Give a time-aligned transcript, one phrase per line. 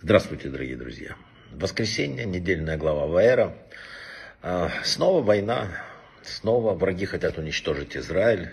[0.00, 1.16] Здравствуйте, дорогие друзья.
[1.50, 3.56] Воскресенье, недельная глава Ваэра.
[4.40, 5.82] А, снова война,
[6.22, 8.50] снова враги хотят уничтожить Израиль,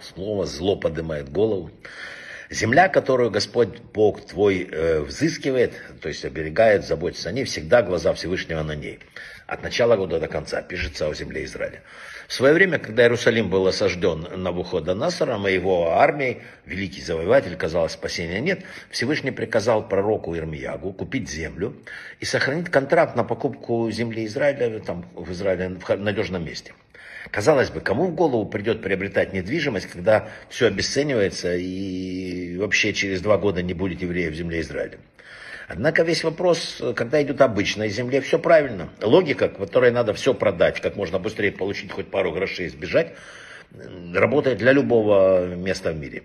[0.00, 1.72] снова зло поднимает голову.
[2.50, 8.12] Земля, которую Господь Бог твой э, взыскивает, то есть оберегает, заботится о ней, всегда глаза
[8.14, 9.00] Всевышнего на ней.
[9.46, 11.82] От начала года до конца пишется о земле Израиля.
[12.28, 17.92] В свое время, когда Иерусалим был осажден на Навуходоносором и его армией, великий завоеватель, казалось,
[17.92, 21.76] спасения нет, Всевышний приказал пророку Ирмиягу купить землю
[22.18, 26.74] и сохранить контракт на покупку земли Израиля там, в Израиле в надежном месте.
[27.30, 33.36] Казалось бы, кому в голову придет приобретать недвижимость, когда все обесценивается и вообще через два
[33.36, 34.98] года не будет евреев в земле Израиля?
[35.68, 38.90] Однако весь вопрос, когда идет обычная земля, все правильно.
[39.02, 43.14] Логика, которой надо все продать, как можно быстрее получить хоть пару грошей и сбежать,
[44.14, 46.22] работает для любого места в мире.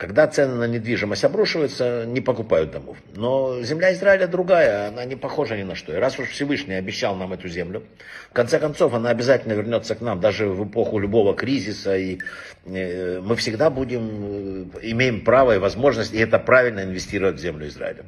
[0.00, 2.96] Когда цены на недвижимость обрушиваются, не покупают домов.
[3.14, 5.94] Но земля Израиля другая, она не похожа ни на что.
[5.94, 7.82] И раз уж Всевышний обещал нам эту землю,
[8.30, 11.98] в конце концов она обязательно вернется к нам, даже в эпоху любого кризиса.
[11.98, 12.18] И
[12.64, 17.68] э, мы всегда будем, э, имеем право и возможность, и это правильно инвестировать в землю
[17.68, 18.06] Израиля.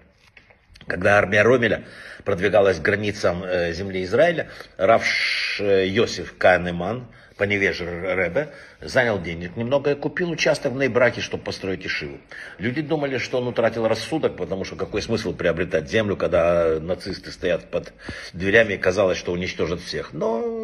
[0.92, 1.84] Когда армия Ромеля
[2.22, 7.06] продвигалась к границам э, земли Израиля, Равш Йосиф Канеман,
[7.38, 8.50] по невеже Ребе,
[8.82, 12.18] занял денег немного и купил участок в Нейбраке, чтобы построить Ишиву.
[12.58, 17.70] Люди думали, что он утратил рассудок, потому что какой смысл приобретать землю, когда нацисты стоят
[17.70, 17.94] под
[18.34, 20.12] дверями и казалось, что уничтожат всех.
[20.12, 20.61] Но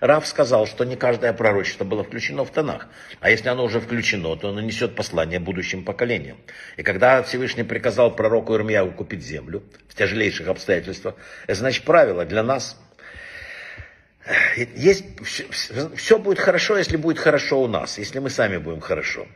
[0.00, 2.88] Раф сказал, что не каждое пророчество было включено в тонах.
[3.20, 6.38] А если оно уже включено, то оно несет послание будущим поколениям.
[6.76, 11.14] И когда Всевышний приказал пророку Ирмияу купить землю в тяжелейших обстоятельствах,
[11.46, 12.80] это значит правило для нас–
[14.74, 15.44] есть, все,
[15.94, 19.26] все будет хорошо, если будет хорошо у нас, если мы сами будем хорошо.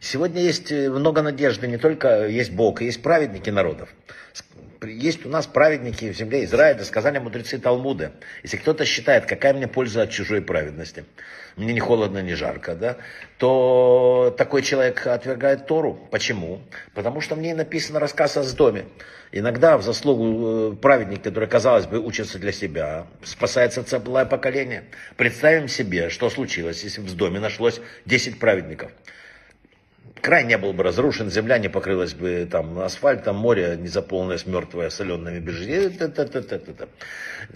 [0.00, 3.90] Сегодня есть э, много надежды, не только есть Бог, есть праведники народов.
[4.82, 8.12] Есть у нас праведники в земле Израиля, сказали мудрецы Талмуда.
[8.42, 11.04] Если кто-то считает, какая мне польза от чужой праведности,
[11.56, 12.96] мне не холодно, не жарко, да,
[13.36, 16.08] то такой человек отвергает Тору.
[16.10, 16.62] Почему?
[16.94, 18.86] Потому что мне написано рассказ о доме.
[19.32, 24.84] Иногда в заслугу э, праведник, который, казалось бы, учится для себя, спасается целое поколение.
[25.16, 28.90] Представим себе, что случилось, если в доме нашлось 10 праведников
[30.20, 34.90] край не был бы разрушен, земля не покрылась бы там асфальтом, море не заполнилось мертвое
[34.90, 36.90] солеными берегами.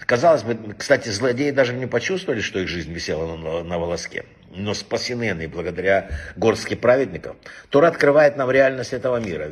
[0.05, 4.25] Казалось бы, кстати, злодеи даже не почувствовали, что их жизнь висела на, на волоске.
[4.51, 7.35] Но спасены они благодаря горстке праведников.
[7.69, 9.49] Тора открывает нам реальность этого мира.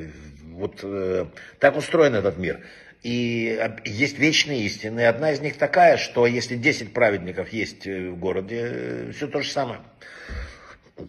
[0.52, 1.26] Вот э,
[1.60, 2.62] так устроен этот мир.
[3.04, 5.06] И есть вечные истины.
[5.06, 9.42] Одна из них такая, что если 10 праведников есть э, в городе, э, все то
[9.42, 9.82] же самое.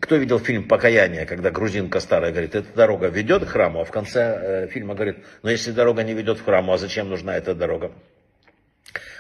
[0.00, 3.90] Кто видел фильм «Покаяние», когда грузинка старая говорит, эта дорога ведет к храму, а в
[3.90, 7.54] конце э, фильма говорит, но если дорога не ведет в храму, а зачем нужна эта
[7.54, 7.92] дорога?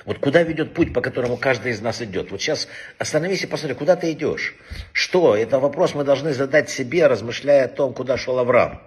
[0.06, 2.30] Вот куда ведет путь, по которому каждый из нас идет?
[2.30, 4.54] Вот сейчас остановись и посмотри, куда ты идешь?
[4.92, 5.36] Что?
[5.36, 8.82] Это вопрос мы должны задать себе, размышляя о том, куда шел Авраам.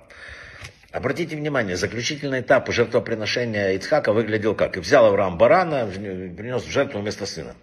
[0.92, 4.78] Обратите внимание, заключительный этап жертвоприношения Ицхака выглядел как?
[4.78, 7.56] И взял Авраам барана, принес в жертву вместо сына.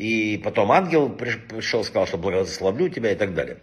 [0.00, 3.58] И потом ангел пришел, сказал, что благословлю тебя и так далее.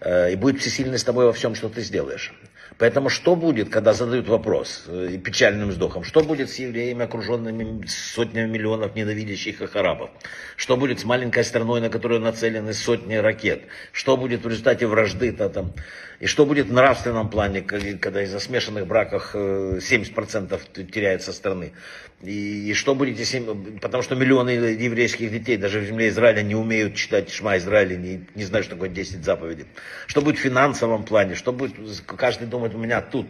[0.00, 2.34] Э, и будет всесильный с тобой во всем, что ты сделаешь.
[2.78, 7.86] Поэтому что будет, когда задают вопрос э, и печальным вздохом, что будет с евреями, окруженными
[7.86, 10.10] сотнями миллионов ненавидящих их арабов?
[10.56, 13.62] Что будет с маленькой страной, на которую нацелены сотни ракет?
[13.92, 15.72] Что будет в результате вражды-то там?
[16.18, 21.72] И что будет в нравственном плане, когда из-за смешанных браков 70% э, теряется страны?
[22.22, 23.44] И, и что будет, если...
[23.80, 28.26] Потому что миллионы еврейских детей даже в земле Израиля не умеют читать Шма Израиля, не,
[28.34, 29.66] не знают, что такое 10 заповедей.
[30.06, 31.34] Что будет в финансовом плане?
[31.34, 31.74] Что будет...
[32.06, 33.26] Каждый думает, у меня тут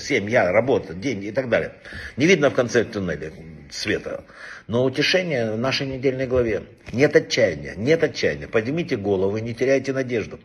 [0.00, 1.72] семья, работа, деньги и так далее.
[2.16, 3.32] Не видно в конце туннеля
[3.70, 4.24] света.
[4.66, 6.62] Но утешение в нашей недельной главе.
[6.92, 8.48] Нет отчаяния, нет отчаяния.
[8.48, 10.40] Поднимите голову и не теряйте надежду.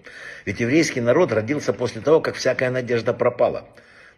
[0.46, 3.68] Ведь еврейский народ родился после того, как всякая надежда пропала.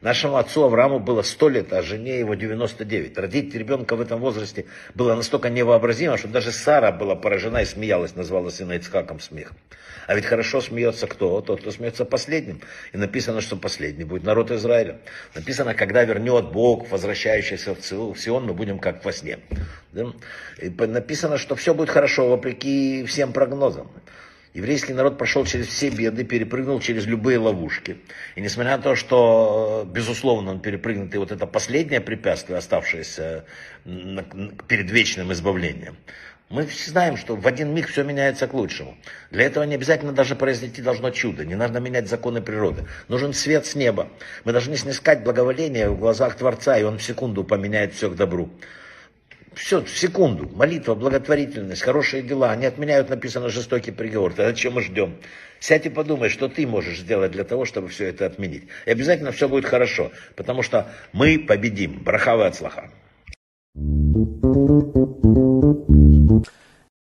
[0.01, 3.17] Нашему отцу Аврааму было 100 лет, а жене его 99.
[3.19, 4.65] Родить ребенка в этом возрасте
[4.95, 9.51] было настолько невообразимо, что даже Сара была поражена и смеялась, назвала сына Ицхаком смех.
[10.07, 11.39] А ведь хорошо смеется кто?
[11.41, 12.61] Тот, кто смеется последним.
[12.93, 15.01] И написано, что последний будет народ Израиля.
[15.35, 19.37] Написано, когда вернет Бог, возвращающийся в Сион, мы будем как во сне.
[20.59, 23.91] И написано, что все будет хорошо, вопреки всем прогнозам.
[24.53, 27.97] Еврейский народ прошел через все беды, перепрыгнул через любые ловушки.
[28.35, 33.45] И несмотря на то, что, безусловно, он перепрыгнет, и вот это последнее препятствие, оставшееся
[33.85, 35.95] перед вечным избавлением,
[36.51, 38.97] Мы все знаем, что в один миг все меняется к лучшему.
[39.31, 41.45] Для этого не обязательно даже произойти должно чудо.
[41.45, 42.83] Не надо менять законы природы.
[43.07, 44.09] Нужен свет с неба.
[44.43, 48.49] Мы должны снискать благоволение в глазах Творца, и Он в секунду поменяет все к добру.
[49.53, 50.49] Все, в секунду.
[50.55, 52.51] Молитва, благотворительность, хорошие дела.
[52.51, 54.33] Они отменяют, написано, жестокий приговор.
[54.33, 55.17] Тогда чем мы ждем?
[55.59, 58.63] Сядь и подумай, что ты можешь сделать для того, чтобы все это отменить.
[58.85, 60.11] И обязательно все будет хорошо.
[60.35, 62.01] Потому что мы победим.
[62.03, 62.89] Брахава от слаха.